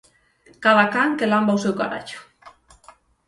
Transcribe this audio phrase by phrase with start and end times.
[0.67, 2.19] Cada can que lamba o seu carallo